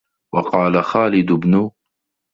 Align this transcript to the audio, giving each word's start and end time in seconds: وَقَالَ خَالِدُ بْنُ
وَقَالَ 0.33 0.81
خَالِدُ 0.83 1.31
بْنُ 1.31 1.71